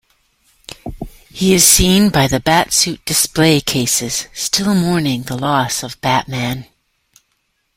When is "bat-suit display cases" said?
2.39-4.25